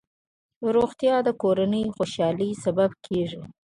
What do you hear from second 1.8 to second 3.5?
خوشحالۍ سبب کېږي.